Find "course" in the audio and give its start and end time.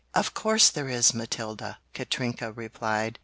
0.33-0.71